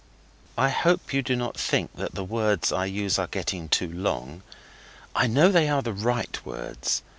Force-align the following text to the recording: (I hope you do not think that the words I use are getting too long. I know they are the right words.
(I 0.57 0.69
hope 0.69 1.13
you 1.13 1.21
do 1.21 1.35
not 1.35 1.57
think 1.59 1.93
that 1.97 2.15
the 2.15 2.23
words 2.23 2.71
I 2.71 2.85
use 2.85 3.19
are 3.19 3.27
getting 3.27 3.69
too 3.69 3.87
long. 3.93 4.41
I 5.15 5.27
know 5.27 5.49
they 5.49 5.69
are 5.69 5.83
the 5.83 5.93
right 5.93 6.43
words. 6.43 7.03